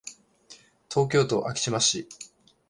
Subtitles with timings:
[0.89, 2.09] 東京都昭島市